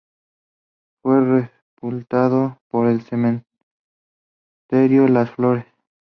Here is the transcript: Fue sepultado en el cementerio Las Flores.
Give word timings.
Fue 1.03 1.51
sepultado 1.75 2.57
en 2.73 2.87
el 2.87 3.01
cementerio 3.03 5.07
Las 5.07 5.29
Flores. 5.29 5.65